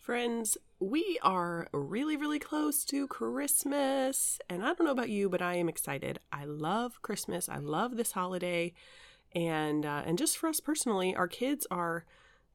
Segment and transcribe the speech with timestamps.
[0.00, 4.40] Friends, we are really, really close to Christmas.
[4.48, 6.18] And I don't know about you, but I am excited.
[6.32, 7.50] I love Christmas.
[7.50, 8.72] I love this holiday.
[9.34, 12.06] And, uh, and just for us personally, our kids are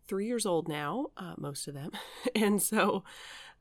[0.07, 1.91] three years old now, uh, most of them.
[2.35, 3.03] and so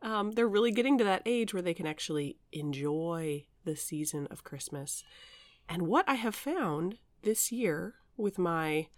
[0.00, 4.44] um, they're really getting to that age where they can actually enjoy the season of
[4.44, 5.04] Christmas.
[5.68, 8.88] And what I have found this year with my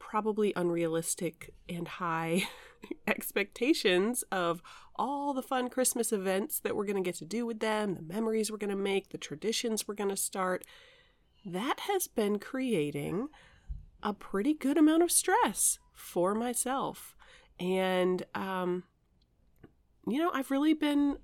[0.00, 2.48] probably unrealistic and high
[3.06, 4.62] expectations of
[4.96, 8.02] all the fun Christmas events that we're going to get to do with them, the
[8.02, 10.64] memories we're going to make, the traditions we're going to start,
[11.44, 13.28] that has been creating
[14.02, 17.16] a pretty good amount of stress for myself.
[17.58, 18.84] And, um,
[20.06, 21.18] you know, I've really been,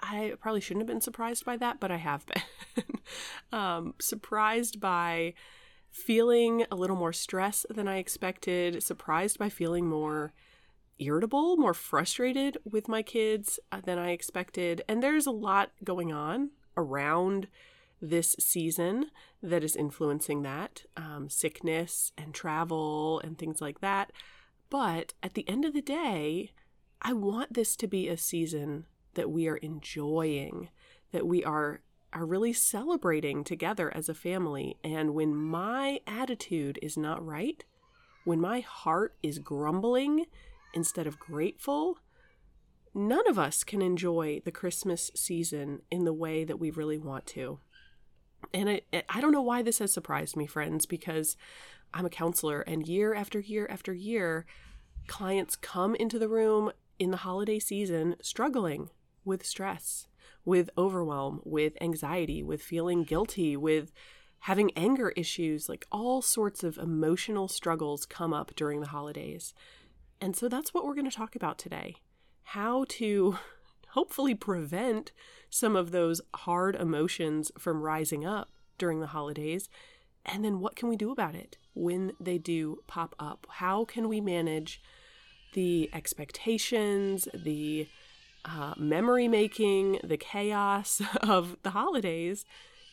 [0.00, 2.84] I probably shouldn't have been surprised by that, but I have been
[3.52, 5.34] um, surprised by
[5.90, 10.32] feeling a little more stress than I expected, surprised by feeling more
[10.98, 14.82] irritable, more frustrated with my kids uh, than I expected.
[14.88, 17.48] And there's a lot going on around
[18.00, 19.06] this season
[19.42, 24.12] that is influencing that um, sickness and travel and things like that.
[24.70, 26.52] But at the end of the day,
[27.00, 30.70] I want this to be a season that we are enjoying,
[31.12, 31.82] that we are
[32.14, 34.76] are really celebrating together as a family.
[34.84, 37.64] And when my attitude is not right,
[38.24, 40.26] when my heart is grumbling
[40.74, 41.98] instead of grateful,
[42.94, 47.26] none of us can enjoy the Christmas season in the way that we really want
[47.26, 47.58] to.
[48.52, 51.36] And I don't know why this has surprised me, friends, because
[51.94, 54.46] I'm a counselor, and year after year after year,
[55.06, 58.90] clients come into the room in the holiday season struggling
[59.24, 60.08] with stress,
[60.44, 63.92] with overwhelm, with anxiety, with feeling guilty, with
[64.40, 69.54] having anger issues, like all sorts of emotional struggles come up during the holidays.
[70.22, 71.96] And so that's what we're going to talk about today
[72.44, 73.38] how to
[73.88, 75.10] hopefully prevent
[75.50, 79.68] some of those hard emotions from rising up during the holidays.
[80.24, 83.46] And then what can we do about it when they do pop up?
[83.50, 84.80] How can we manage
[85.54, 87.88] the expectations, the
[88.44, 92.44] uh, memory making, the chaos of the holidays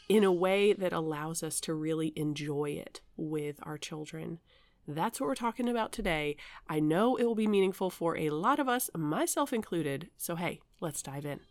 [0.08, 4.40] in a way that allows us to really enjoy it with our children?
[4.92, 6.36] That's what we're talking about today.
[6.68, 10.10] I know it will be meaningful for a lot of us, myself included.
[10.18, 11.42] So, hey, let's dive in.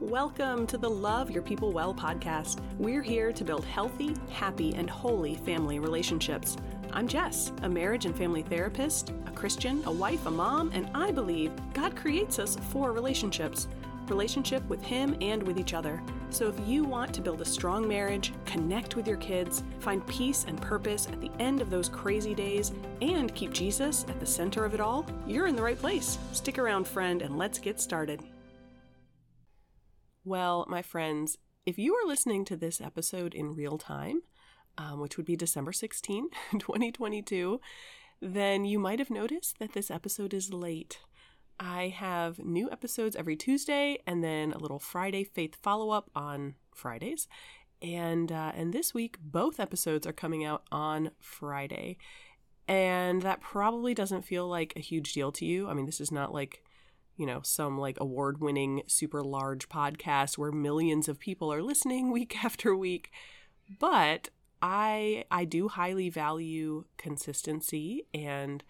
[0.00, 2.60] Welcome to the Love Your People Well podcast.
[2.76, 6.56] We're here to build healthy, happy, and holy family relationships.
[6.92, 11.12] I'm Jess, a marriage and family therapist, a Christian, a wife, a mom, and I
[11.12, 13.68] believe God creates us for relationships
[14.08, 16.02] relationship with Him and with each other.
[16.32, 20.46] So if you want to build a strong marriage, connect with your kids, find peace
[20.48, 22.72] and purpose at the end of those crazy days,
[23.02, 26.18] and keep Jesus at the center of it all, you're in the right place.
[26.32, 28.22] Stick around, friend, and let's get started.
[30.24, 34.22] Well, my friends, if you are listening to this episode in real time,
[34.78, 37.60] um, which would be December 16, 2022,
[38.22, 40.98] then you might have noticed that this episode is late.
[41.64, 46.56] I have new episodes every Tuesday and then a little Friday faith follow up on
[46.74, 47.28] Fridays.
[47.80, 51.98] And uh, and this week both episodes are coming out on Friday.
[52.66, 55.68] And that probably doesn't feel like a huge deal to you.
[55.68, 56.64] I mean, this is not like
[57.16, 62.10] you know, some like award winning, super large podcast where millions of people are listening
[62.12, 63.12] week after week.
[63.78, 64.30] But
[64.60, 68.64] I I do highly value consistency and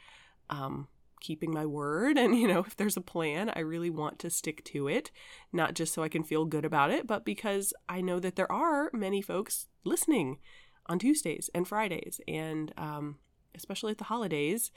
[0.51, 0.89] um,
[1.22, 2.19] keeping my word.
[2.22, 5.10] And you know if there's a plan i really want to stick to it
[5.53, 8.50] not just so i can feel good about it but because i know that there
[8.50, 10.38] are many folks listening
[10.87, 13.19] on tuesdays and fridays and um,
[13.55, 14.71] especially at the holidays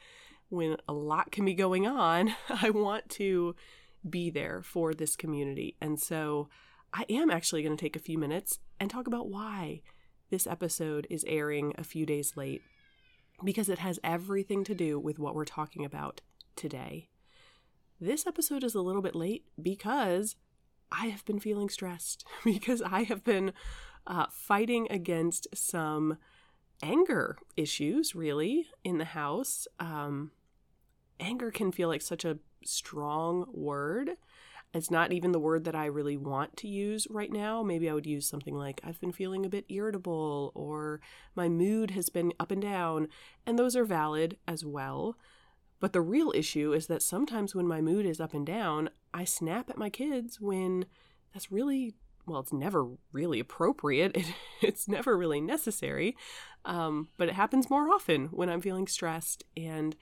[0.50, 3.56] when a lot can be going on i want to
[4.10, 5.76] be there for this community.
[5.82, 6.50] And so
[6.94, 9.82] i am actually going to take a few minutes and talk about why
[10.30, 12.62] this episode is airing a few days late
[13.44, 16.22] because it has everything to do with what we're talking about
[16.56, 17.10] today.
[18.00, 20.36] This episode is a little bit late because
[20.92, 23.54] I have been feeling stressed, because I have been
[24.08, 26.18] uh, fighting against some
[26.84, 29.68] anger issues, really, in the house.
[29.80, 30.32] Um,
[31.20, 34.12] anger can feel like such a strong word.
[34.74, 37.64] It's not even the word that I really want to use right now.
[37.64, 41.00] Maybe I would use something like, I've been feeling a bit irritable, or
[41.34, 43.08] my mood has been up and down.
[43.46, 45.18] And those are valid as well.
[45.80, 49.24] But the real issue is that sometimes when my mood is up and down, I
[49.24, 50.86] snap at my kids when
[51.34, 51.96] that's really,
[52.26, 54.16] well, it's never really appropriate.
[54.16, 54.26] It,
[54.62, 56.16] it's never really necessary.
[56.64, 59.44] Um, but it happens more often when I'm feeling stressed.
[59.56, 59.96] And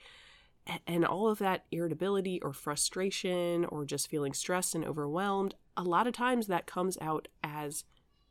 [0.86, 6.06] and all of that irritability or frustration or just feeling stressed and overwhelmed, a lot
[6.06, 7.84] of times that comes out as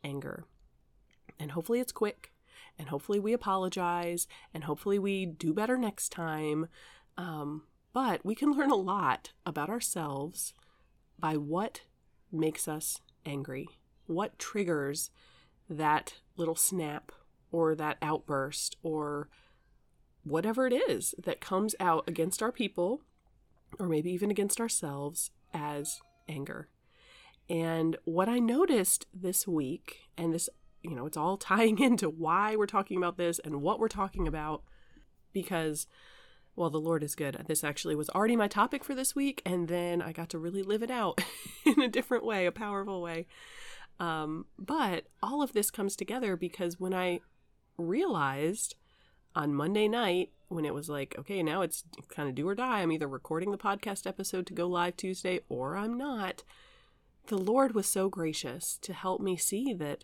[0.04, 0.46] anger.
[1.40, 2.32] And hopefully it's quick,
[2.78, 6.68] and hopefully we apologize, and hopefully we do better next time.
[7.18, 7.64] Um,
[7.94, 10.54] but we can learn a lot about ourselves
[11.20, 11.82] by what
[12.32, 13.68] makes us angry,
[14.08, 15.12] what triggers
[15.70, 17.12] that little snap
[17.52, 19.30] or that outburst or
[20.24, 23.02] whatever it is that comes out against our people
[23.80, 26.68] or maybe even against ourselves as anger.
[27.50, 30.50] And what I noticed this week, and this,
[30.82, 34.28] you know, it's all tying into why we're talking about this and what we're talking
[34.28, 34.64] about,
[35.34, 35.88] because,
[36.56, 37.38] well, the Lord is good.
[37.48, 40.64] This actually was already my topic for this week, and then I got to really
[40.64, 41.22] live it out
[41.66, 43.28] in a different way, a powerful way.
[44.00, 47.22] Um, but all of this comes together because when I
[47.78, 48.76] realized
[49.36, 52.82] on Monday night when it was like, okay, now it's kind of do or die.
[52.82, 56.44] I'm either recording the podcast episode to go live Tuesday or I'm not.
[57.28, 60.04] The Lord was so gracious to help me see that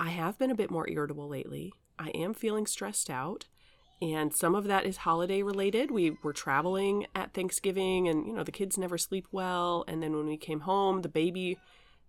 [0.00, 1.72] I have been a bit more irritable lately.
[1.98, 3.46] I am feeling stressed out.
[4.00, 5.90] And some of that is holiday related.
[5.90, 9.84] We were traveling at Thanksgiving, and you know, the kids never sleep well.
[9.88, 11.58] And then when we came home, the baby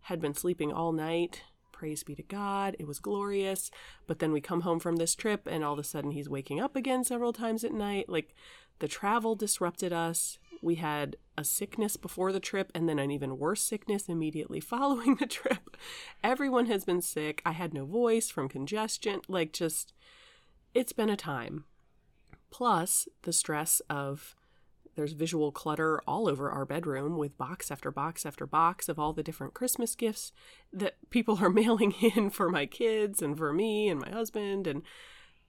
[0.01, 1.43] had been sleeping all night
[1.79, 2.75] Praise be to God.
[2.77, 3.71] It was glorious.
[4.05, 6.59] But then we come home from this trip and all of a sudden he's waking
[6.59, 8.09] up again several times at night.
[8.09, 8.35] Like
[8.79, 10.39] the travel disrupted us.
[10.61, 15.15] We had a sickness before the trip and then an even worse sickness immediately following
[15.15, 15.77] the trip.
[16.21, 17.41] Everyone has been sick.
[17.45, 19.21] I had no voice from congestion.
[19.29, 19.93] Like, just,
[20.73, 21.63] it's been a time.
[22.51, 24.35] Plus, the stress of
[24.95, 29.13] there's visual clutter all over our bedroom with box after box after box of all
[29.13, 30.33] the different Christmas gifts
[30.73, 34.67] that people are mailing in for my kids and for me and my husband.
[34.67, 34.81] And,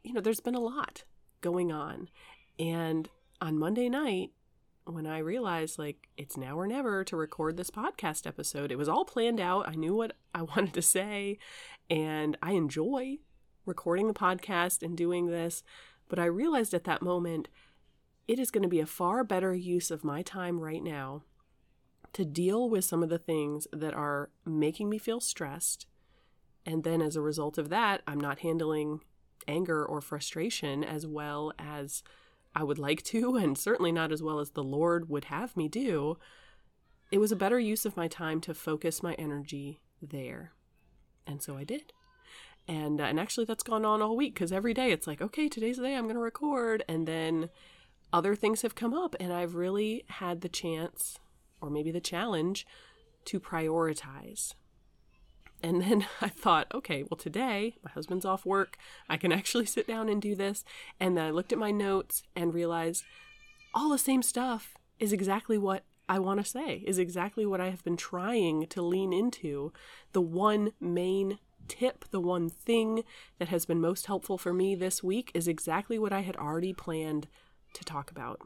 [0.04, 1.04] you know, there's been a lot
[1.40, 2.08] going on.
[2.58, 3.08] And
[3.40, 4.30] on Monday night,
[4.84, 8.88] when I realized like it's now or never to record this podcast episode, it was
[8.88, 9.68] all planned out.
[9.68, 11.38] I knew what I wanted to say,
[11.88, 13.18] and I enjoy
[13.66, 15.62] recording the podcast and doing this.
[16.10, 17.48] But I realized at that moment,
[18.28, 21.22] it is going to be a far better use of my time right now
[22.12, 25.86] to deal with some of the things that are making me feel stressed.
[26.66, 29.00] And then as a result of that, I'm not handling
[29.48, 32.02] anger or frustration as well as
[32.54, 35.68] I would like to, and certainly not as well as the Lord would have me
[35.68, 36.18] do.
[37.12, 40.52] It was a better use of my time to focus my energy there.
[41.26, 41.92] And so I did.
[42.68, 45.48] And, uh, and actually, that's gone on all week because every day it's like, okay,
[45.48, 46.84] today's the day I'm going to record.
[46.88, 47.50] And then
[48.12, 51.18] other things have come up and I've really had the chance
[51.60, 52.66] or maybe the challenge
[53.26, 54.54] to prioritize.
[55.62, 58.76] And then I thought, okay, well, today my husband's off work.
[59.08, 60.64] I can actually sit down and do this.
[60.98, 63.04] And then I looked at my notes and realized
[63.74, 67.70] all the same stuff is exactly what I want to say, is exactly what I
[67.70, 69.72] have been trying to lean into.
[70.12, 71.38] The one main
[71.70, 73.04] tip, the one thing
[73.38, 76.72] that has been most helpful for me this week is exactly what I had already
[76.72, 77.28] planned
[77.74, 78.40] to talk about.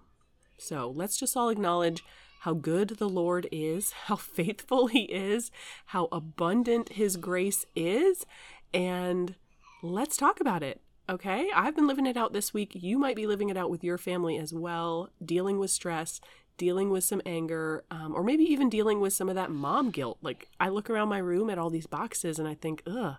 [0.59, 2.05] So let's just all acknowledge
[2.41, 5.51] how good the Lord is, how faithful He is,
[5.87, 8.27] how abundant His grace is,
[8.75, 9.35] and
[9.83, 10.83] let's talk about it.
[11.09, 12.73] Okay, I've been living it out this week.
[12.75, 16.21] You might be living it out with your family as well, dealing with stress,
[16.57, 20.19] dealing with some anger, um, or maybe even dealing with some of that mom guilt.
[20.23, 23.17] Like, I look around my room at all these boxes and I think, ugh,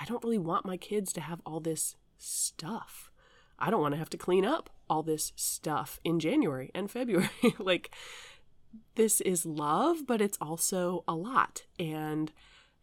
[0.00, 3.10] I don't really want my kids to have all this stuff.
[3.58, 7.30] I don't want to have to clean up all this stuff in January and February.
[7.58, 7.90] like,
[8.96, 11.64] this is love, but it's also a lot.
[11.78, 12.32] And,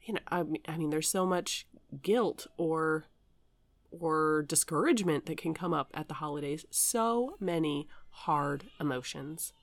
[0.02, 1.68] you know, I mean, I mean, there's so much
[2.02, 3.06] guilt or
[3.92, 6.66] or discouragement that can come up at the holidays.
[6.72, 9.54] So many hard emotions.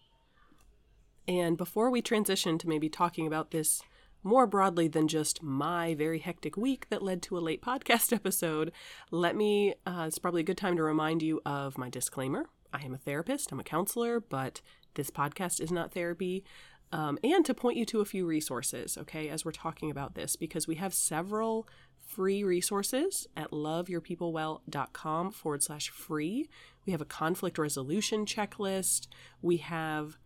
[1.30, 3.82] And before we transition to maybe talking about this
[4.25, 8.72] more broadly than just my very hectic week that led to a late podcast episode,
[9.12, 12.46] let me, uh, it's probably a good time to remind you of my disclaimer.
[12.72, 14.60] I am a therapist, I'm a counselor, but
[14.94, 16.42] this podcast is not therapy.
[16.90, 20.34] Um, and to point you to a few resources, okay, as we're talking about this,
[20.34, 21.68] because we have several
[22.04, 26.49] free resources at loveyourpeoplewell.com forward slash free.
[26.84, 29.06] We have a conflict resolution checklist.
[29.40, 30.18] We have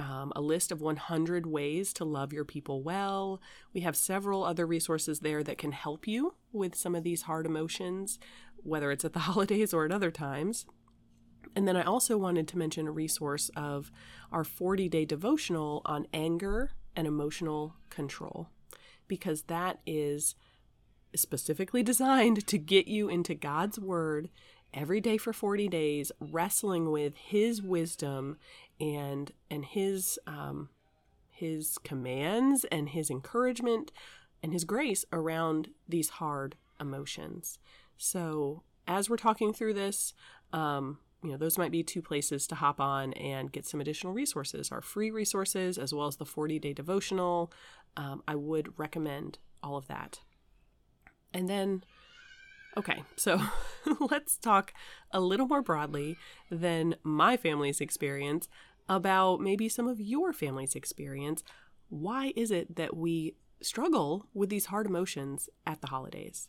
[0.00, 3.40] um, a list of 100 ways to love your people well.
[3.74, 7.44] We have several other resources there that can help you with some of these hard
[7.44, 8.18] emotions,
[8.56, 10.64] whether it's at the holidays or at other times.
[11.54, 13.92] And then I also wanted to mention a resource of
[14.32, 18.48] our 40 day devotional on anger and emotional control,
[19.06, 20.34] because that is
[21.14, 24.30] specifically designed to get you into God's Word
[24.72, 28.38] every day for 40 days, wrestling with his wisdom
[28.80, 30.70] and and his um,
[31.28, 33.92] his commands and his encouragement
[34.42, 37.58] and his grace around these hard emotions.
[37.96, 40.14] So as we're talking through this,
[40.52, 44.12] um, you know, those might be two places to hop on and get some additional
[44.12, 44.72] resources.
[44.72, 47.52] Our free resources, as well as the 40 day devotional.
[47.96, 50.20] Um, I would recommend all of that.
[51.34, 51.84] And then,
[52.76, 53.40] okay, so
[54.10, 54.72] let's talk
[55.12, 56.16] a little more broadly
[56.50, 58.48] than my family's experience
[58.88, 61.42] about maybe some of your family's experience.
[61.88, 66.48] Why is it that we struggle with these hard emotions at the holidays?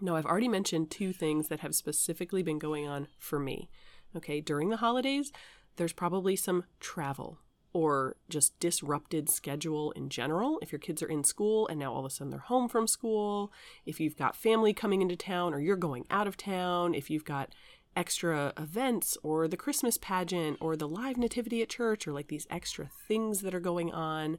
[0.00, 3.68] Now, I've already mentioned two things that have specifically been going on for me.
[4.16, 5.32] Okay, during the holidays,
[5.76, 7.38] there's probably some travel
[7.72, 10.58] or just disrupted schedule in general.
[10.60, 12.88] If your kids are in school and now all of a sudden they're home from
[12.88, 13.52] school,
[13.86, 17.24] if you've got family coming into town or you're going out of town, if you've
[17.24, 17.54] got
[17.96, 22.46] extra events or the Christmas pageant or the live nativity at church or like these
[22.50, 24.38] extra things that are going on,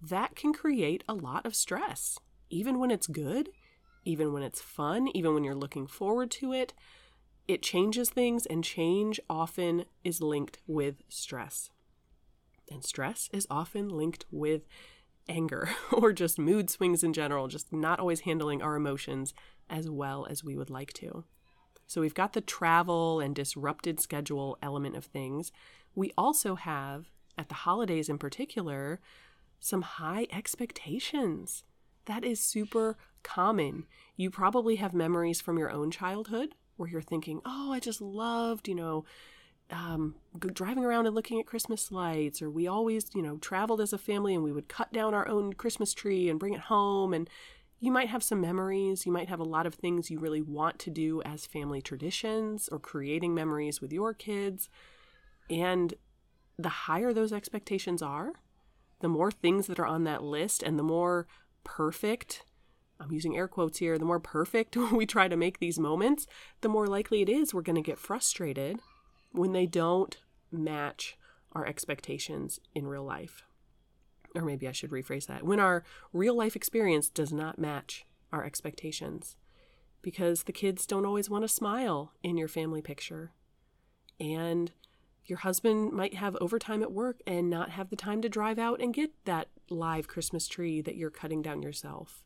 [0.00, 2.18] that can create a lot of stress,
[2.50, 3.48] even when it's good
[4.04, 6.72] even when it's fun, even when you're looking forward to it.
[7.46, 11.70] It changes things, and change often is linked with stress.
[12.70, 14.62] And stress is often linked with
[15.28, 19.34] anger or just mood swings in general, just not always handling our emotions
[19.68, 21.24] as well as we would like to.
[21.86, 25.52] So we've got the travel and disrupted schedule element of things.
[25.94, 29.00] We also have, at the holidays in particular,
[29.60, 31.64] some high expectations.
[32.06, 33.86] That is super common.
[34.16, 38.68] You probably have memories from your own childhood where you're thinking, oh, I just loved,
[38.68, 39.04] you know,
[39.70, 43.92] um, driving around and looking at Christmas lights, or we always, you know, traveled as
[43.92, 47.14] a family and we would cut down our own Christmas tree and bring it home.
[47.14, 47.30] And
[47.84, 49.04] you might have some memories.
[49.04, 52.68] You might have a lot of things you really want to do as family traditions
[52.72, 54.70] or creating memories with your kids.
[55.50, 55.92] And
[56.58, 58.32] the higher those expectations are,
[59.00, 61.26] the more things that are on that list and the more
[61.62, 62.44] perfect
[62.98, 66.26] I'm using air quotes here, the more perfect we try to make these moments,
[66.62, 68.78] the more likely it is we're going to get frustrated
[69.32, 70.16] when they don't
[70.50, 71.18] match
[71.52, 73.42] our expectations in real life.
[74.34, 75.44] Or maybe I should rephrase that.
[75.44, 79.36] When our real life experience does not match our expectations.
[80.02, 83.32] Because the kids don't always want to smile in your family picture.
[84.20, 84.72] And
[85.24, 88.80] your husband might have overtime at work and not have the time to drive out
[88.80, 92.22] and get that live Christmas tree that you're cutting down yourself.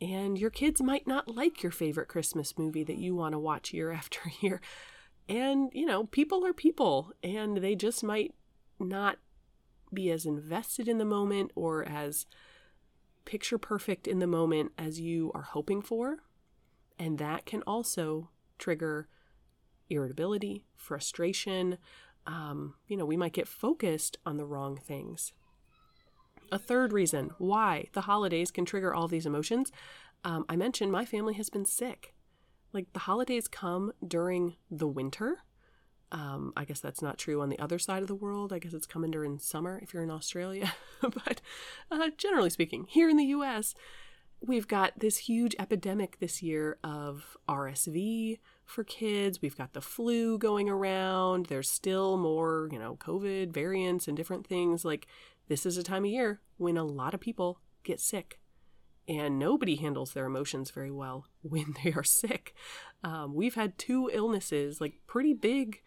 [0.00, 3.72] And your kids might not like your favorite Christmas movie that you want to watch
[3.72, 4.60] year after year.
[5.28, 8.34] And, you know, people are people, and they just might
[8.78, 9.18] not
[9.92, 12.26] be as invested in the moment or as
[13.24, 16.18] picture perfect in the moment as you are hoping for.
[16.98, 19.08] And that can also trigger
[19.90, 21.78] irritability, frustration.
[22.26, 25.32] Um, you know, we might get focused on the wrong things.
[26.52, 29.72] A third reason why the holidays can trigger all these emotions
[30.26, 32.12] um, I mentioned my family has been sick.
[32.72, 35.38] Like the holidays come during the winter.
[36.12, 38.52] Um, I guess that's not true on the other side of the world.
[38.52, 40.72] I guess it's coming during summer if you're in Australia.
[41.00, 41.40] but
[41.90, 43.74] uh, generally speaking, here in the US,
[44.40, 49.40] we've got this huge epidemic this year of RSV for kids.
[49.40, 51.46] We've got the flu going around.
[51.46, 54.84] There's still more, you know, COVID variants and different things.
[54.84, 55.06] Like
[55.48, 58.38] this is a time of year when a lot of people get sick.
[59.08, 62.54] And nobody handles their emotions very well when they are sick.
[63.04, 65.82] Um, we've had two illnesses, like pretty big,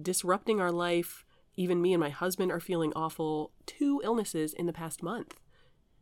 [0.00, 1.24] disrupting our life.
[1.54, 3.52] Even me and my husband are feeling awful.
[3.66, 5.38] Two illnesses in the past month.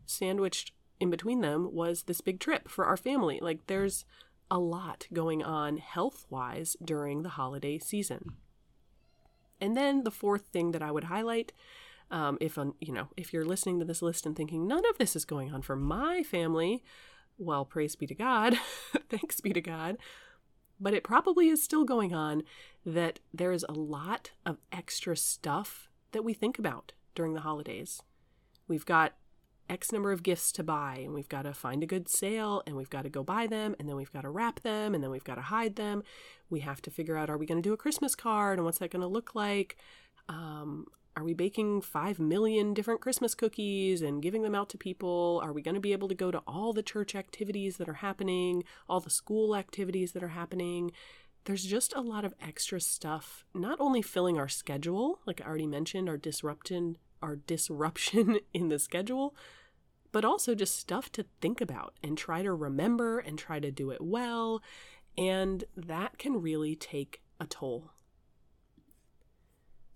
[0.06, 3.40] Sandwiched in between them was this big trip for our family.
[3.42, 4.04] Like, there's
[4.50, 8.36] a lot going on health wise during the holiday season.
[9.60, 11.52] And then the fourth thing that I would highlight
[12.10, 15.14] um, if you know if you're listening to this list and thinking none of this
[15.14, 16.82] is going on for my family,
[17.38, 18.58] well, praise be to God,
[19.08, 19.96] thanks be to God.
[20.78, 22.42] But it probably is still going on
[22.86, 28.02] that there is a lot of extra stuff that we think about during the holidays.
[28.66, 29.12] We've got
[29.68, 32.76] X number of gifts to buy, and we've got to find a good sale, and
[32.76, 35.10] we've got to go buy them, and then we've got to wrap them, and then
[35.10, 36.02] we've got to hide them.
[36.48, 38.78] We have to figure out are we going to do a Christmas card, and what's
[38.78, 39.76] that going to look like?
[40.28, 40.86] Um,
[41.16, 45.40] are we baking 5 million different Christmas cookies and giving them out to people?
[45.42, 47.94] Are we going to be able to go to all the church activities that are
[47.94, 50.92] happening, all the school activities that are happening?
[51.44, 55.66] There's just a lot of extra stuff, not only filling our schedule, like I already
[55.66, 59.34] mentioned, our disruption, our disruption in the schedule,
[60.12, 63.90] but also just stuff to think about and try to remember and try to do
[63.90, 64.62] it well.
[65.18, 67.90] And that can really take a toll.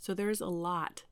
[0.05, 1.05] So there's a lot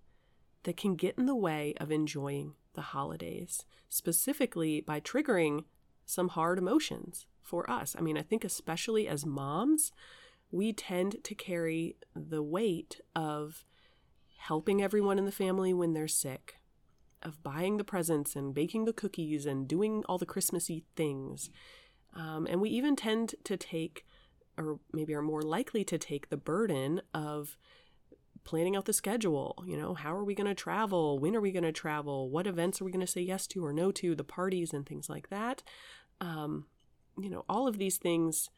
[0.64, 5.64] that can get in the way of enjoying the holidays, specifically by triggering
[6.04, 7.96] some hard emotions for us.
[7.98, 9.92] I mean, I think especially as moms,
[10.50, 13.64] we tend to carry the weight of
[14.36, 16.56] helping everyone in the family when they're sick,
[17.22, 21.48] of buying the presents and baking the cookies and doing all the Christmassy things.
[22.14, 24.04] Um, and we even tend to take,
[24.58, 27.56] or maybe are more likely to take, the burden of
[28.44, 29.62] planning out the schedule.
[29.66, 31.18] You know, how are we going to travel?
[31.18, 32.30] When are we going to travel?
[32.30, 34.14] What events are we going to say yes to or no to?
[34.14, 35.62] The parties and things like that.
[36.20, 36.66] Um,
[37.18, 38.50] you know, all of these things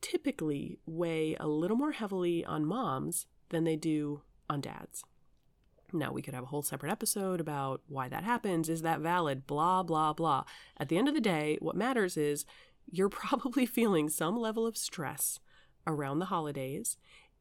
[0.00, 5.04] typically weigh a little more heavily on moms than they do on dads.
[5.92, 8.68] Now, we could have a whole separate episode about why that happens.
[8.68, 9.46] Is that valid?
[9.46, 10.44] Blah, blah, blah.
[10.76, 12.44] At the end of the day, what matters is
[12.90, 15.38] you're probably feeling some level of stress
[15.86, 16.96] around the holidays,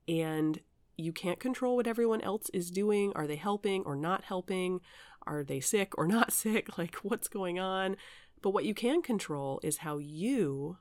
[0.08, 0.60] and
[0.98, 3.12] you can't control what everyone else is doing.
[3.16, 4.82] Are they helping or not helping?
[5.26, 6.78] Are they sick or not sick?
[6.78, 7.98] Like, what's going on?
[8.42, 10.78] But what you can control is how you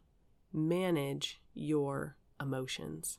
[0.53, 3.19] manage your emotions.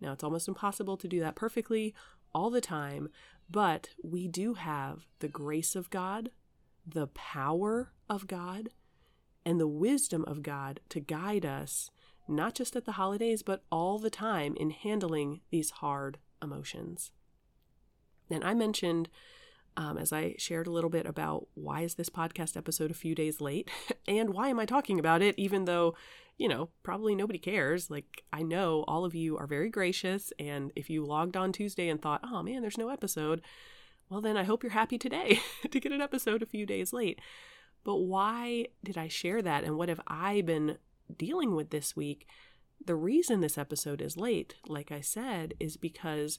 [0.00, 1.94] Now, it's almost impossible to do that perfectly
[2.34, 3.08] all the time,
[3.48, 6.30] but we do have the grace of God,
[6.86, 8.70] the power of God,
[9.46, 11.90] and the wisdom of God to guide us,
[12.28, 17.10] not just at the holidays, but all the time in handling these hard emotions.
[18.30, 19.08] And I mentioned
[19.76, 23.14] um, as I shared a little bit about why is this podcast episode a few
[23.14, 23.70] days late
[24.08, 25.94] and why am I talking about it, even though,
[26.38, 27.90] you know, probably nobody cares.
[27.90, 30.32] Like, I know all of you are very gracious.
[30.38, 33.42] And if you logged on Tuesday and thought, oh man, there's no episode,
[34.08, 35.40] well, then I hope you're happy today
[35.70, 37.20] to get an episode a few days late.
[37.82, 39.64] But why did I share that?
[39.64, 40.78] And what have I been
[41.16, 42.26] dealing with this week?
[42.84, 46.38] The reason this episode is late, like I said, is because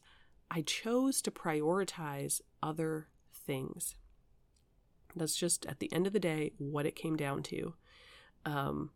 [0.51, 3.95] I chose to prioritize other things.
[5.15, 7.73] That's just at the end of the day what it came down to.
[8.45, 8.91] Um,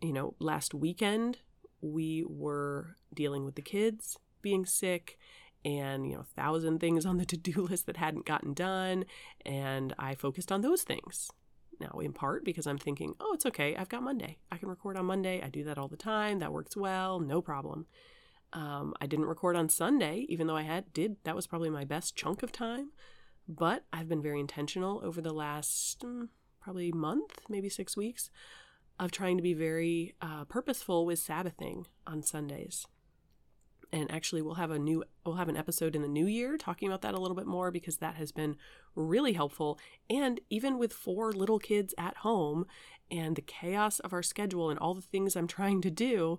[0.00, 1.38] you know, last weekend
[1.80, 5.18] we were dealing with the kids being sick
[5.64, 9.04] and, you know, a thousand things on the to do list that hadn't gotten done.
[9.44, 11.30] And I focused on those things.
[11.80, 13.76] Now, in part because I'm thinking, oh, it's okay.
[13.76, 14.38] I've got Monday.
[14.50, 15.40] I can record on Monday.
[15.42, 16.40] I do that all the time.
[16.40, 17.20] That works well.
[17.20, 17.86] No problem.
[18.52, 21.16] Um, I didn't record on Sunday, even though I had did.
[21.24, 22.90] That was probably my best chunk of time.
[23.46, 26.28] But I've been very intentional over the last mm,
[26.60, 28.30] probably month, maybe six weeks,
[28.98, 32.86] of trying to be very uh, purposeful with Sabbathing on Sundays.
[33.92, 36.88] And actually, we'll have a new we'll have an episode in the new year talking
[36.88, 38.56] about that a little bit more because that has been
[38.94, 39.78] really helpful.
[40.10, 42.66] And even with four little kids at home
[43.10, 46.38] and the chaos of our schedule and all the things I'm trying to do,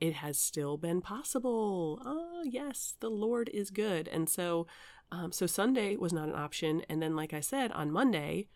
[0.00, 2.02] it has still been possible.
[2.04, 4.08] Oh, yes, the Lord is good.
[4.08, 4.66] And so
[5.12, 6.82] um, so Sunday was not an option.
[6.88, 8.48] And then, like I said, on Monday,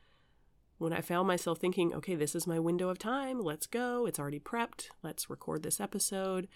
[0.78, 4.18] when I found myself thinking, okay, this is my window of time, let's go, it's
[4.18, 6.48] already prepped, let's record this episode.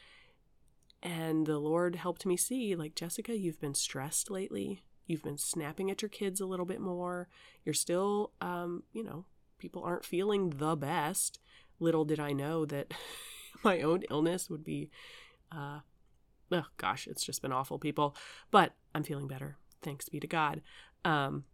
[1.02, 4.82] And the Lord helped me see, like, Jessica, you've been stressed lately.
[5.06, 7.28] You've been snapping at your kids a little bit more.
[7.64, 9.24] You're still, um, you know,
[9.58, 11.38] people aren't feeling the best.
[11.78, 12.92] Little did I know that
[13.62, 14.90] my own illness would be,
[15.52, 15.80] uh,
[16.50, 18.16] oh gosh, it's just been awful, people.
[18.50, 20.60] But I'm feeling better thanks be to God.
[21.04, 21.44] Um,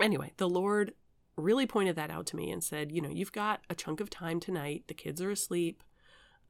[0.00, 0.92] anyway, the Lord
[1.36, 4.10] really pointed that out to me and said, you know, you've got a chunk of
[4.10, 4.84] time tonight.
[4.88, 5.82] The kids are asleep.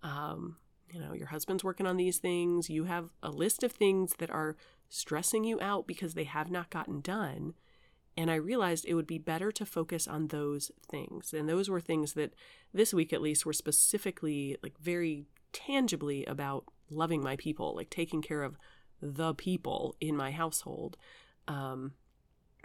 [0.03, 0.57] Um,
[0.93, 2.69] you know, your husband's working on these things.
[2.69, 4.57] You have a list of things that are
[4.89, 7.55] stressing you out because they have not gotten done.
[8.17, 11.33] And I realized it would be better to focus on those things.
[11.33, 12.35] And those were things that
[12.75, 18.21] this week, at least, were specifically like very tangibly about loving my people, like taking
[18.21, 18.59] care of
[19.01, 20.97] the people in my household,
[21.47, 21.93] um,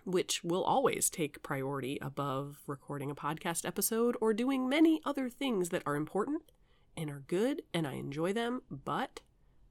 [0.03, 5.69] which will always take priority above recording a podcast episode or doing many other things
[5.69, 6.51] that are important
[6.97, 9.21] and are good and I enjoy them, but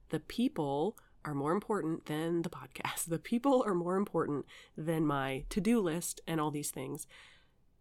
[0.09, 3.05] the people are more important than the podcast.
[3.07, 4.45] The people are more important
[4.77, 7.07] than my to do list and all these things.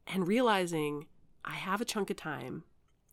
[0.07, 1.07] And realizing
[1.45, 2.65] I have a chunk of time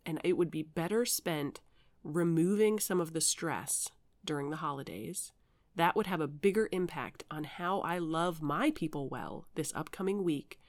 [0.06, 1.60] and it would be better spent
[2.04, 3.90] removing some of the stress
[4.26, 5.32] during the holidays
[5.76, 10.24] that would have a bigger impact on how I love my people well this upcoming
[10.24, 10.60] week.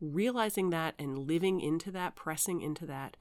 [0.00, 3.16] Realizing that and living into that, pressing into that,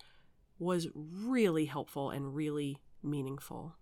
[0.59, 3.75] was really helpful and really meaningful.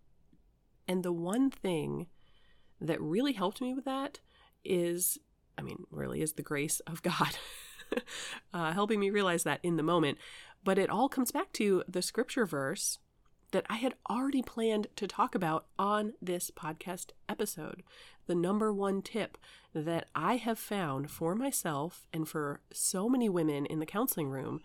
[0.88, 2.08] And the one thing
[2.80, 4.20] that really helped me with that
[4.64, 5.18] is,
[5.58, 7.38] I mean, really is the grace of God
[8.54, 10.18] uh, helping me realize that in the moment.
[10.64, 12.98] But it all comes back to the scripture verse
[13.52, 17.84] that I had already planned to talk about on this podcast episode.
[18.28, 19.38] The number one tip
[19.74, 24.62] that I have found for myself and for so many women in the counseling room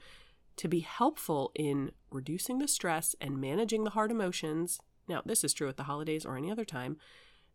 [0.57, 4.81] to be helpful in reducing the stress and managing the hard emotions.
[5.09, 6.97] Now, this is true at the holidays or any other time.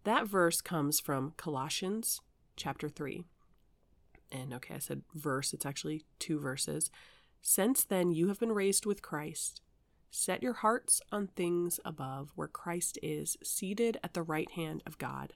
[0.04, 2.22] That verse comes from Colossians
[2.56, 3.24] chapter 3.
[4.32, 6.90] And okay, I said verse, it's actually two verses.
[7.42, 9.62] Since then you have been raised with Christ.
[10.10, 14.98] Set your hearts on things above, where Christ is, seated at the right hand of
[14.98, 15.34] God.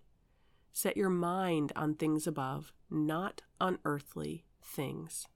[0.71, 5.27] Set your mind on things above, not on earthly things.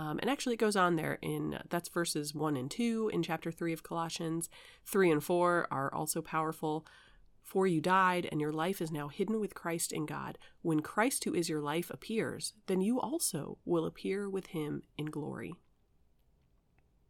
[0.00, 3.52] Um, and actually, it goes on there in that's verses 1 and 2 in chapter
[3.52, 4.48] 3 of Colossians.
[4.86, 6.86] 3 and 4 are also powerful.
[7.42, 10.38] For you died, and your life is now hidden with Christ in God.
[10.62, 15.06] When Christ, who is your life, appears, then you also will appear with him in
[15.06, 15.52] glory.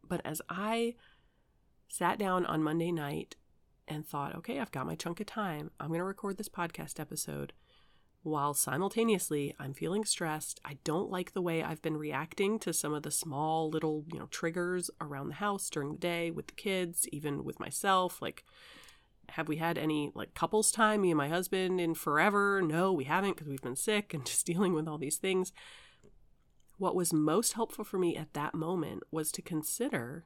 [0.05, 0.95] But as I
[1.87, 3.37] sat down on Monday night
[3.87, 6.99] and thought, okay, I've got my chunk of time, I'm going to record this podcast
[6.99, 7.53] episode,
[8.23, 10.59] while simultaneously I'm feeling stressed.
[10.63, 14.19] I don't like the way I've been reacting to some of the small little, you
[14.19, 18.21] know, triggers around the house during the day with the kids, even with myself.
[18.21, 18.43] Like,
[19.29, 22.61] have we had any like couples time, me and my husband, in forever?
[22.61, 25.51] No, we haven't because we've been sick and just dealing with all these things.
[26.77, 30.25] What was most helpful for me at that moment was to consider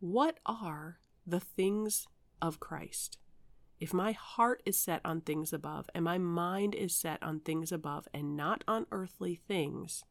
[0.00, 2.06] what are the things
[2.40, 3.18] of Christ?
[3.80, 7.70] If my heart is set on things above and my mind is set on things
[7.70, 10.04] above and not on earthly things,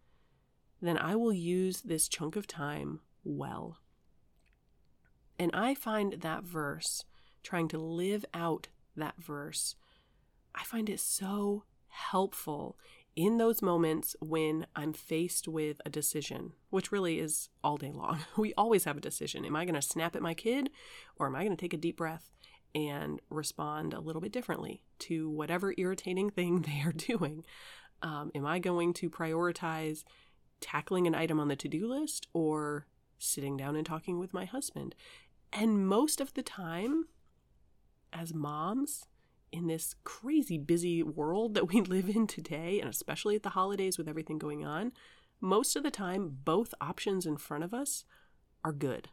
[0.81, 3.79] then I will use this chunk of time well.
[5.37, 7.03] And I find that verse
[7.43, 9.75] trying to live out that verse,
[10.55, 12.77] I find it so helpful
[13.15, 18.19] in those moments when I'm faced with a decision, which really is all day long.
[18.37, 19.43] We always have a decision.
[19.43, 20.69] Am I going to snap at my kid
[21.17, 22.29] or am I going to take a deep breath
[22.75, 27.45] and respond a little bit differently to whatever irritating thing they are doing?
[28.01, 30.03] Um, am I going to prioritize
[30.59, 32.87] tackling an item on the to do list or
[33.19, 34.95] sitting down and talking with my husband?
[35.51, 37.05] And most of the time,
[38.13, 39.05] as moms
[39.51, 43.97] in this crazy busy world that we live in today, and especially at the holidays
[43.97, 44.91] with everything going on,
[45.39, 48.05] most of the time, both options in front of us
[48.63, 49.09] are good.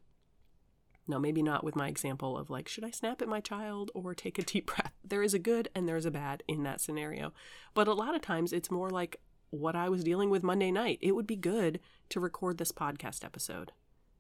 [1.07, 4.15] Now, maybe not with my example of like, should I snap at my child or
[4.15, 4.93] take a deep breath?
[5.05, 7.33] There is a good and there's a bad in that scenario.
[7.75, 10.99] But a lot of times it's more like what I was dealing with Monday night.
[11.01, 13.73] It would be good to record this podcast episode.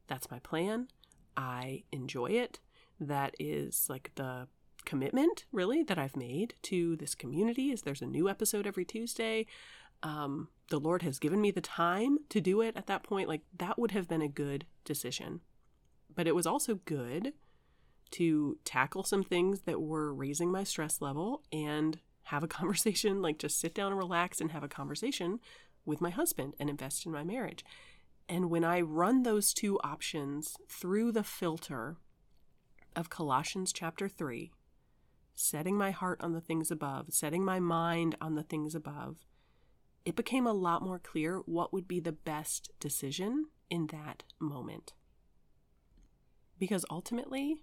[0.06, 0.88] That's my plan.
[1.36, 2.60] I enjoy it.
[3.00, 4.48] That is like the
[4.84, 9.46] commitment really that I've made to this community is there's a new episode every Tuesday.
[10.02, 13.28] Um, the Lord has given me the time to do it at that point.
[13.28, 15.40] Like that would have been a good decision.
[16.14, 17.32] But it was also good
[18.12, 23.38] to tackle some things that were raising my stress level and have a conversation, like
[23.38, 25.40] just sit down and relax and have a conversation
[25.84, 27.64] with my husband and invest in my marriage.
[28.28, 31.96] And when I run those two options through the filter
[32.96, 34.50] of Colossians chapter 3,
[35.34, 39.18] setting my heart on the things above, setting my mind on the things above,
[40.04, 44.92] it became a lot more clear what would be the best decision in that moment.
[46.58, 47.56] Because ultimately,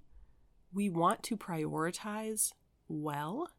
[0.74, 2.54] we want to prioritize
[2.88, 3.50] well,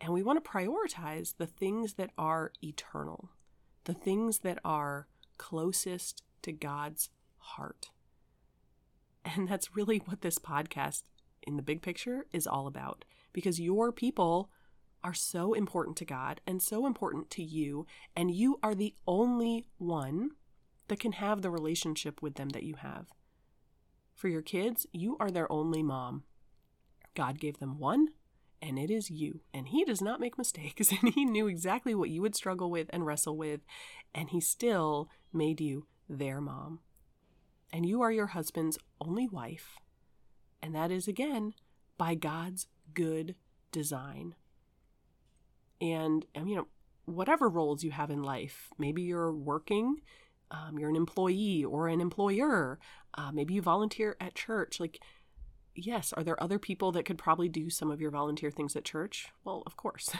[0.00, 3.30] and we want to prioritize the things that are eternal,
[3.84, 7.90] the things that are closest to God's heart.
[9.24, 11.02] And that's really what this podcast
[11.42, 14.50] in the big picture is all about because your people
[15.04, 19.66] are so important to God and so important to you, and you are the only
[19.78, 20.30] one
[20.88, 23.06] that can have the relationship with them that you have.
[24.18, 26.24] For your kids, you are their only mom.
[27.14, 28.08] God gave them one,
[28.60, 29.42] and it is you.
[29.54, 32.90] And He does not make mistakes, and He knew exactly what you would struggle with
[32.92, 33.60] and wrestle with,
[34.12, 36.80] and He still made you their mom.
[37.72, 39.76] And you are your husband's only wife,
[40.60, 41.54] and that is again
[41.96, 43.36] by God's good
[43.70, 44.34] design.
[45.80, 46.66] And, you know,
[47.04, 50.02] whatever roles you have in life, maybe you're working,
[50.50, 52.78] um, you're an employee or an employer,
[53.14, 54.80] uh, maybe you volunteer at church.
[54.80, 55.00] Like,
[55.74, 58.84] yes, are there other people that could probably do some of your volunteer things at
[58.84, 59.28] church?
[59.44, 60.10] Well, of course.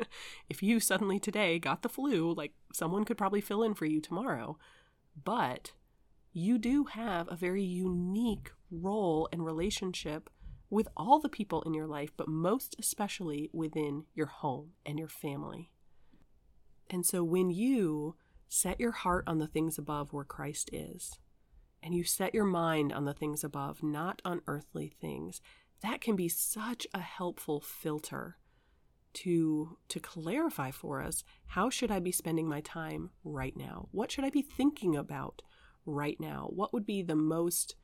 [0.48, 4.00] if you suddenly today got the flu, like someone could probably fill in for you
[4.00, 4.58] tomorrow.
[5.24, 5.72] But
[6.32, 10.30] you do have a very unique role and relationship
[10.70, 15.08] with all the people in your life, but most especially within your home and your
[15.08, 15.70] family.
[16.90, 18.16] And so when you
[18.48, 21.18] set your heart on the things above where Christ is,
[21.82, 25.40] and you set your mind on the things above, not on earthly things,
[25.82, 28.36] that can be such a helpful filter
[29.14, 33.88] to to clarify for us how should I be spending my time right now?
[33.90, 35.42] What should I be thinking about
[35.86, 36.48] right now?
[36.50, 37.74] What would be the most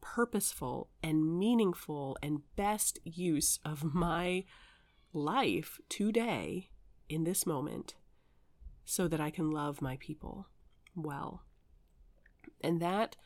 [0.00, 4.44] purposeful and meaningful and best use of my
[5.12, 6.68] life today
[7.08, 7.94] in this moment
[8.84, 10.48] so that I can love my people
[10.94, 11.42] well.
[12.60, 13.16] And that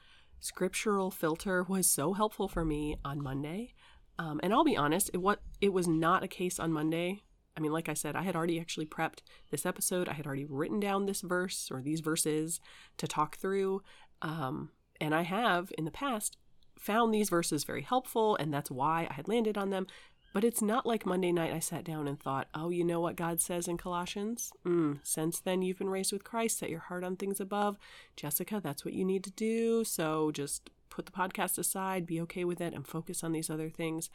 [0.41, 3.75] scriptural filter was so helpful for me on Monday.
[4.19, 7.23] Um, and I'll be honest, it, what, it was not a case on Monday.
[7.57, 10.09] I mean, like I said, I had already actually prepped this episode.
[10.09, 12.61] I had already written down this verse or these verses
[12.99, 13.83] to talk through.
[14.23, 16.37] Um, and I have in the past
[16.79, 19.87] found these verses very helpful, and that's why I had landed on them.
[20.33, 23.17] But it's not like Monday night I sat down and thought, oh, you know what
[23.17, 24.53] God says in Colossians?
[24.67, 27.79] Mm, since then you've been raised with Christ, set your heart on things above.
[28.17, 29.85] Jessica, that's what you need to do.
[29.85, 33.71] So just put the podcast aside, be okay with it, and focus on these other
[33.71, 34.11] things.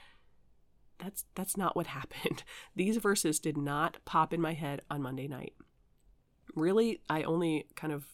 [0.99, 2.43] That's that's not what happened.
[2.76, 5.54] These verses did not pop in my head on Monday night.
[6.56, 8.06] Really, I only kind of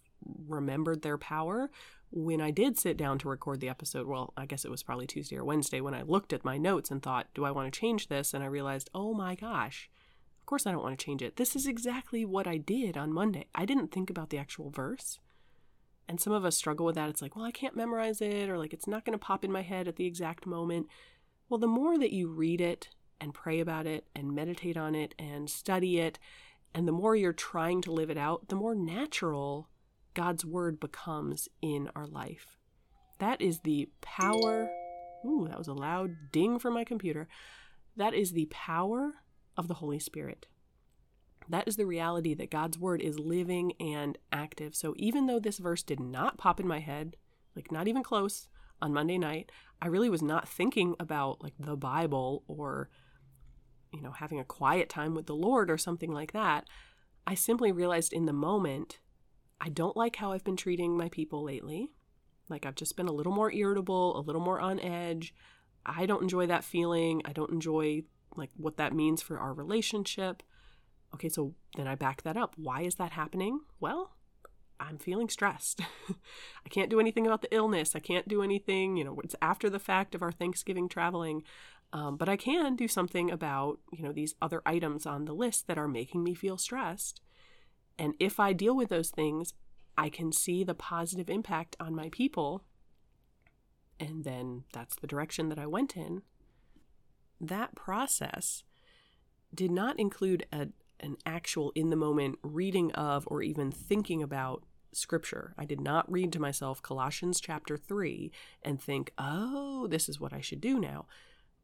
[0.47, 1.69] remembered their power
[2.11, 5.05] when I did sit down to record the episode, well, I guess it was probably
[5.05, 7.79] Tuesday or Wednesday when I looked at my notes and thought, do I want to
[7.79, 8.33] change this?
[8.33, 9.89] And I realized, oh my gosh,
[10.39, 11.35] of course I don't want to change it.
[11.35, 13.45] This is exactly what I did on Monday.
[13.53, 15.19] I didn't think about the actual verse.
[16.07, 17.09] And some of us struggle with that.
[17.09, 19.51] It's like, well, I can't memorize it, or like it's not going to pop in
[19.51, 20.87] my head at the exact moment.
[21.47, 22.89] Well, the more that you read it
[23.21, 26.17] and pray about it and meditate on it and study it,
[26.73, 29.69] and the more you're trying to live it out, the more natural
[30.19, 32.57] God's word becomes in our life.
[33.19, 34.69] That is the power.
[35.25, 37.29] Ooh, that was a loud ding from my computer.
[37.95, 39.13] That is the power
[39.55, 40.47] of the Holy Spirit.
[41.47, 44.75] That is the reality that God's word is living and active.
[44.75, 47.15] So even though this verse did not pop in my head,
[47.55, 48.49] like not even close,
[48.81, 52.89] on Monday night, I really was not thinking about like the Bible or
[53.93, 56.65] you know, having a quiet time with the Lord or something like that.
[57.25, 58.99] I simply realized in the moment
[59.61, 61.91] I don't like how I've been treating my people lately.
[62.49, 65.33] Like I've just been a little more irritable, a little more on edge.
[65.85, 67.21] I don't enjoy that feeling.
[67.25, 68.03] I don't enjoy
[68.35, 70.43] like what that means for our relationship.
[71.13, 72.53] Okay, so then I back that up.
[72.57, 73.61] Why is that happening?
[73.79, 74.15] Well,
[74.79, 75.81] I'm feeling stressed.
[76.09, 77.95] I can't do anything about the illness.
[77.95, 81.43] I can't do anything, you know, it's after the fact of our Thanksgiving traveling.
[81.91, 85.67] Um, but I can do something about, you know, these other items on the list
[85.67, 87.21] that are making me feel stressed.
[87.99, 89.53] And if I deal with those things,
[89.97, 92.63] I can see the positive impact on my people.
[93.99, 96.21] And then that's the direction that I went in.
[97.41, 98.63] That process
[99.53, 100.69] did not include a,
[101.01, 105.53] an actual in the moment reading of or even thinking about scripture.
[105.57, 108.31] I did not read to myself Colossians chapter 3
[108.63, 111.05] and think, oh, this is what I should do now.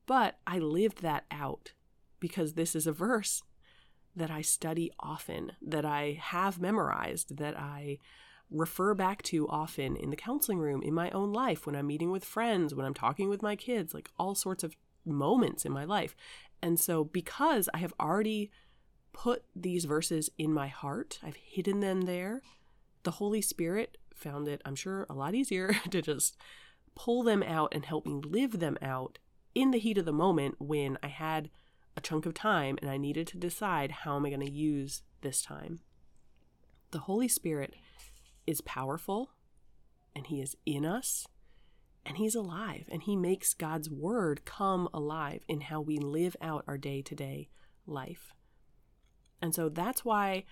[0.05, 1.71] But I lived that out
[2.19, 3.43] because this is a verse
[4.15, 7.99] that I study often, that I have memorized, that I
[8.49, 12.11] refer back to often in the counseling room, in my own life, when I'm meeting
[12.11, 14.75] with friends, when I'm talking with my kids, like all sorts of
[15.05, 16.15] moments in my life.
[16.61, 18.51] And so, because I have already
[19.13, 22.41] put these verses in my heart, I've hidden them there,
[23.03, 26.37] the Holy Spirit found it, I'm sure, a lot easier to just
[26.95, 29.19] pull them out and help me live them out
[29.53, 31.49] in the heat of the moment when I had
[31.97, 35.03] a chunk of time and I needed to decide how am I going to use
[35.21, 35.79] this time.
[36.91, 37.75] The Holy Spirit
[38.45, 39.31] is powerful
[40.15, 41.27] and He is in us
[42.05, 46.63] and He's alive and He makes God's Word come alive in how we live out
[46.67, 47.49] our day to day
[47.87, 48.33] life.
[49.41, 50.43] And so that's why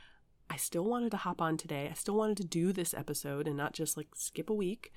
[0.50, 1.88] I still wanted to hop on today.
[1.90, 4.92] I still wanted to do this episode and not just like skip a week.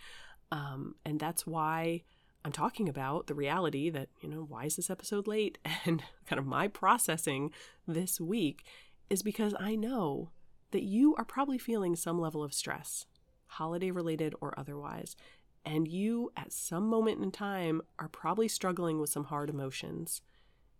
[0.53, 2.03] Um, and that's why
[2.47, 5.59] I'm talking about the reality that, you know, why is this episode late?
[5.85, 7.51] And kind of my processing
[7.89, 8.65] this week
[9.11, 10.31] is because I know
[10.71, 13.07] that you are probably feeling some level of stress,
[13.47, 15.17] holiday related or otherwise.
[15.65, 20.23] And you, at some moment in time, are probably struggling with some hard emotions.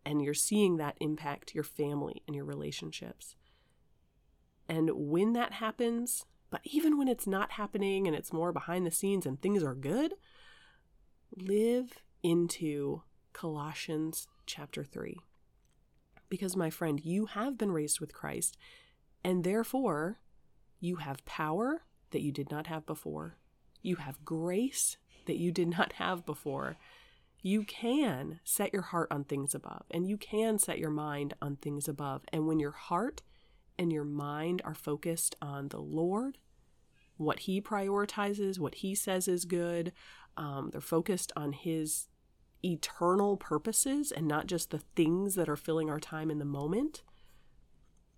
[0.05, 3.35] And you're seeing that impact your family and your relationships.
[4.69, 8.93] And when that happens, but even when it's not happening and it's more behind the
[8.93, 10.15] scenes and things are good,
[11.35, 15.17] live into Colossians chapter 3.
[16.29, 18.57] Because, my friend, you have been raised with Christ,
[19.23, 20.19] and therefore
[20.81, 23.37] you have power that you did not have before.
[23.83, 26.77] You have grace that you did not have before.
[27.43, 31.57] You can set your heart on things above, and you can set your mind on
[31.57, 32.23] things above.
[32.33, 33.23] And when your heart
[33.79, 36.39] and your mind are focused on the Lord,
[37.17, 39.93] what he prioritizes, what he says is good.
[40.37, 42.09] Um, they're focused on his
[42.65, 47.03] eternal purposes and not just the things that are filling our time in the moment.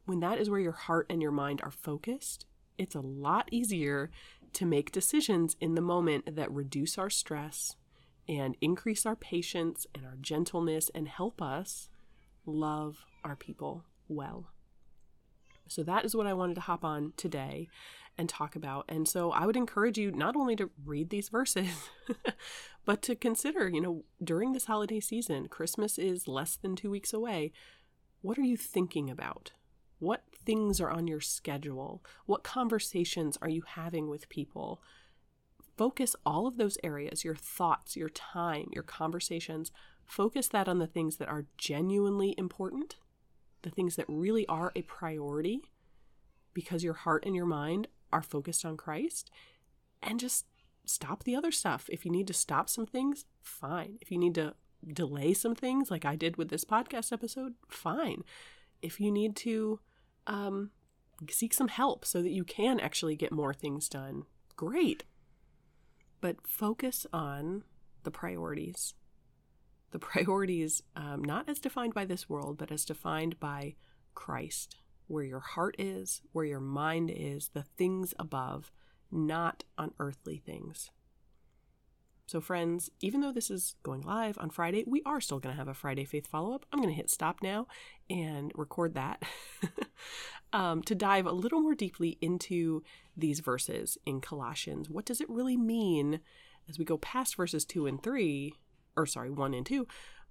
[0.07, 2.47] When that is where your heart and your mind are focused,
[2.79, 4.11] it's a lot easier
[4.55, 7.77] to make decisions in the moment that reduce our stress
[8.29, 11.89] and increase our patience and our gentleness and help us
[12.47, 14.51] love our people well.
[15.69, 17.69] So that is what I wanted to hop on today
[18.17, 18.85] and talk about.
[18.89, 21.69] And so I would encourage you not only to read these verses,
[22.85, 27.13] but to consider, you know, during this holiday season, Christmas is less than two weeks
[27.13, 27.53] away.
[28.21, 29.53] What are you thinking about?
[30.01, 32.03] What things are on your schedule?
[32.27, 34.83] What conversations are you having with people?
[35.77, 39.71] Focus all of those areas, your thoughts, your time, your conversations,
[40.05, 42.97] focus that on the things that are genuinely important
[43.63, 45.61] the things that really are a priority
[46.55, 49.31] because your heart and your mind are focused on Christ
[50.03, 50.47] and just
[50.85, 51.89] stop the other stuff.
[51.91, 53.99] If you need to stop some things, fine.
[54.01, 54.55] If you need to
[54.87, 58.23] delay some things like I did with this podcast episode, fine.
[58.81, 59.81] If you need to
[60.27, 60.71] um,
[61.29, 64.25] seek some help so that you can actually get more things done,
[64.57, 65.05] great.
[66.21, 67.65] But focus on
[68.05, 68.95] the priorities
[69.91, 73.75] the priorities, um, not as defined by this world, but as defined by
[74.15, 78.71] Christ, where your heart is, where your mind is, the things above,
[79.11, 80.91] not on earthly things.
[82.27, 85.59] So, friends, even though this is going live on Friday, we are still going to
[85.59, 86.67] have a Friday Faith follow up.
[86.71, 87.69] I'm going to hit stop now
[88.11, 89.23] and record that
[90.53, 92.83] um, to dive a little more deeply into
[93.17, 94.91] these verses in Colossians.
[94.91, 96.21] What does it really mean
[96.69, 98.53] as we go past verses 2 and 3
[98.99, 99.87] or sorry, one and two,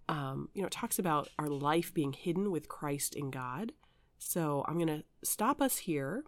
[0.09, 3.73] um, you know, it talks about our life being hidden with Christ in God.
[4.19, 6.23] So I'm going to stop us here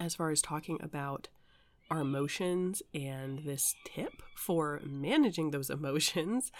[0.00, 1.28] as far as talking about
[1.90, 6.50] our emotions and this tip for managing those emotions.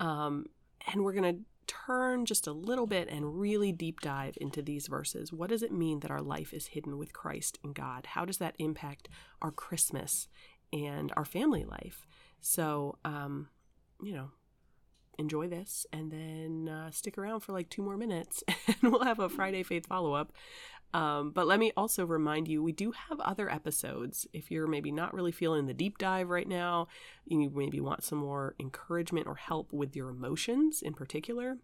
[0.00, 0.46] Um,
[0.90, 4.86] and we're going to turn just a little bit and really deep dive into these
[4.86, 5.32] verses.
[5.32, 8.06] What does it mean that our life is hidden with Christ in God?
[8.06, 9.08] How does that impact
[9.42, 10.28] our Christmas
[10.72, 12.06] and our family life?
[12.40, 13.48] So, um,
[14.02, 14.30] you know,
[15.18, 19.18] enjoy this and then uh, stick around for like two more minutes and we'll have
[19.18, 20.32] a Friday Faith follow up.
[20.94, 24.26] Um, but let me also remind you we do have other episodes.
[24.32, 26.88] If you're maybe not really feeling the deep dive right now,
[27.26, 31.58] you maybe want some more encouragement or help with your emotions in particular.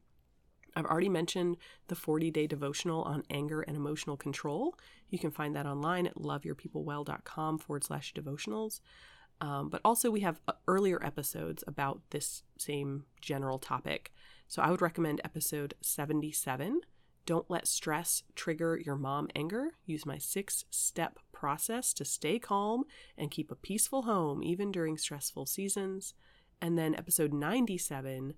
[0.76, 1.56] I've already mentioned
[1.88, 4.76] the 40 day devotional on anger and emotional control.
[5.08, 8.80] You can find that online at loveyourpeoplewell.com forward slash devotionals.
[9.44, 14.11] Um, but also, we have uh, earlier episodes about this same general topic.
[14.48, 16.80] So I would recommend episode 77
[17.26, 19.72] Don't Let Stress Trigger Your Mom Anger.
[19.85, 22.85] Use my six step process to stay calm
[23.18, 26.14] and keep a peaceful home even during stressful seasons.
[26.62, 28.33] And then episode 97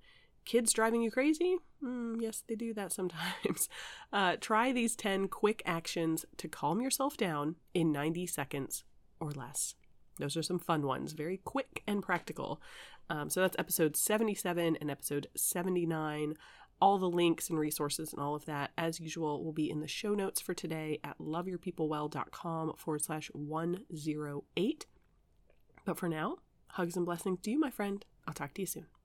[0.44, 1.56] Kids driving you crazy?
[1.82, 3.68] Mm, yes, they do that sometimes.
[4.12, 8.84] Uh, try these 10 quick actions to calm yourself down in 90 seconds
[9.20, 9.74] or less.
[10.18, 12.60] Those are some fun ones, very quick and practical.
[13.08, 16.34] Um, so that's episode 77 and episode 79.
[16.80, 19.88] All the links and resources and all of that, as usual, will be in the
[19.88, 24.86] show notes for today at loveyourpeoplewell.com forward slash 108.
[25.84, 26.36] But for now,
[26.68, 28.04] hugs and blessings to you, my friend.
[28.26, 28.95] I'll talk to you soon.